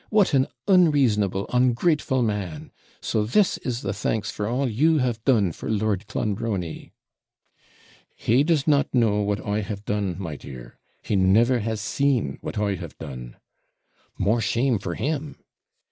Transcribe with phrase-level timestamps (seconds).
[0.09, 2.71] What an unreasonable, ungrateful man!
[3.01, 6.91] So, this is the thanks for all you have done for Lord Clonbrony!'
[8.15, 10.79] 'He does not know what I have done, my dear.
[11.03, 13.35] He never has seen what I have done.'
[14.17, 15.37] 'More shame for him!'